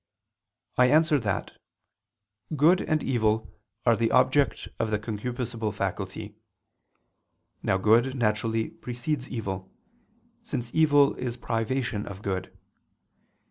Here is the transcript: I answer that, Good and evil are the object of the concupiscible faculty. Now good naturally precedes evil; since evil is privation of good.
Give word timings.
I 0.79 0.87
answer 0.87 1.19
that, 1.19 1.59
Good 2.55 2.81
and 2.81 3.03
evil 3.03 3.53
are 3.85 3.95
the 3.95 4.09
object 4.09 4.67
of 4.79 4.89
the 4.89 4.97
concupiscible 4.97 5.71
faculty. 5.71 6.37
Now 7.61 7.77
good 7.77 8.15
naturally 8.15 8.71
precedes 8.71 9.29
evil; 9.29 9.71
since 10.41 10.73
evil 10.73 11.13
is 11.17 11.37
privation 11.37 12.07
of 12.07 12.23
good. 12.23 12.51